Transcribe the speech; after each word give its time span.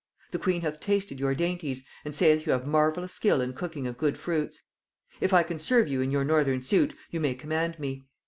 The 0.31 0.39
queen 0.39 0.61
hath 0.61 0.79
tasted 0.79 1.19
your 1.19 1.35
dainties, 1.35 1.85
and 2.03 2.15
saith 2.15 2.47
you 2.47 2.53
have 2.53 2.65
marvellous 2.65 3.11
skill 3.13 3.39
in 3.39 3.53
cooking 3.53 3.85
of 3.85 3.99
good 3.99 4.17
fruits. 4.17 4.59
If 5.19 5.31
I 5.31 5.43
can 5.43 5.59
serve 5.59 5.87
you 5.87 6.01
in 6.01 6.09
your 6.09 6.23
northern 6.25 6.63
suit, 6.63 6.95
you 7.11 7.19
may 7.19 7.35
command 7.35 7.77
me.... 7.77 8.05